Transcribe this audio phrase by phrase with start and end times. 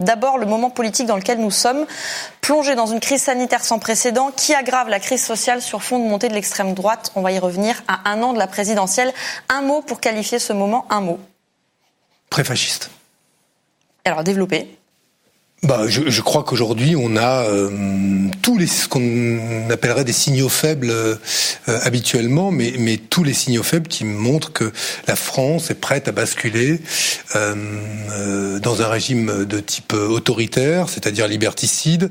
[0.00, 1.84] D'abord, le moment politique dans lequel nous sommes,
[2.40, 6.08] plongés dans une crise sanitaire sans précédent qui aggrave la crise sociale sur fond de
[6.08, 7.10] montée de l'extrême droite.
[7.16, 9.12] On va y revenir à un an de la présidentielle.
[9.48, 11.18] Un mot pour qualifier ce moment, un mot.
[12.30, 12.90] Très-fasciste.
[14.04, 14.77] Alors, développer
[15.64, 17.68] bah, je, je crois qu'aujourd'hui, on a euh,
[18.42, 21.16] tous les ce qu'on appellerait des signaux faibles euh,
[21.66, 24.72] habituellement, mais, mais tous les signaux faibles qui montrent que
[25.08, 26.80] la France est prête à basculer
[27.34, 27.54] euh,
[28.12, 32.10] euh dans un régime de type autoritaire, c'est-à-dire liberticide,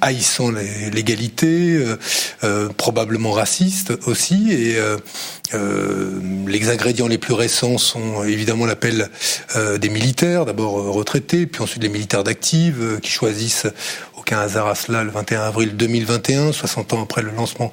[0.00, 1.84] haïssant l'égalité,
[2.76, 4.76] probablement raciste aussi, et
[5.54, 9.10] euh, les ingrédients les plus récents sont évidemment l'appel
[9.54, 13.66] euh, des militaires, d'abord euh, retraités, puis ensuite les militaires d'active qui choisissent
[14.26, 17.72] aucun hasard à cela le 21 avril 2021, 60 ans après le lancement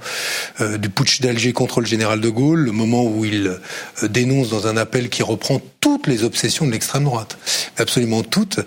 [0.60, 3.58] du putsch d'Alger contre le général de Gaulle, le moment où il
[4.04, 7.38] dénonce dans un appel qui reprend toutes les obsessions de l'extrême droite,
[7.78, 8.60] absolument toutes,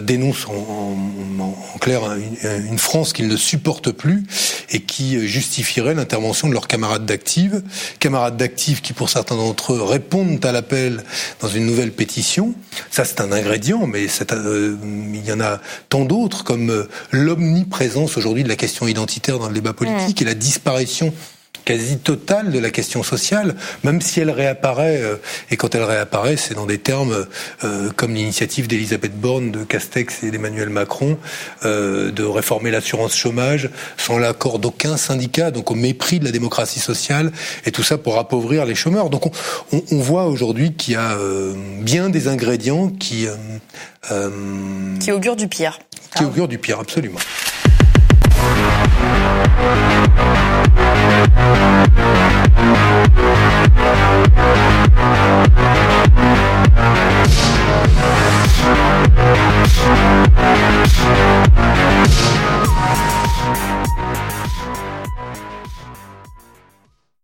[0.00, 0.96] dénonce en,
[1.80, 2.02] clair
[2.44, 4.24] une, France qu'il ne supporte plus
[4.70, 7.62] et qui justifierait l'intervention de leurs camarades d'active,
[7.98, 11.04] camarades actifs qui, pour certains d'entre eux, répondent à l'appel
[11.40, 12.54] dans une nouvelle pétition.
[12.90, 14.76] Ça, c'est un ingrédient, mais euh,
[15.12, 16.88] il y en a tant d'autres, comme euh,
[17.24, 21.12] l'omniprésence aujourd'hui de la question identitaire dans le débat politique et la disparition
[21.64, 25.16] quasi totale de la question sociale, même si elle réapparaît, euh,
[25.50, 27.26] et quand elle réapparaît, c'est dans des termes
[27.64, 31.18] euh, comme l'initiative d'Elisabeth Borne, de Castex et d'Emmanuel Macron,
[31.64, 36.80] euh, de réformer l'assurance chômage sans l'accord d'aucun syndicat, donc au mépris de la démocratie
[36.80, 37.32] sociale,
[37.64, 39.08] et tout ça pour appauvrir les chômeurs.
[39.08, 39.32] Donc on,
[39.72, 41.16] on, on voit aujourd'hui qu'il y a
[41.80, 43.26] bien des ingrédients qui...
[45.00, 45.78] qui augurent du pire.
[46.16, 47.20] Qui augurent du pire, absolument.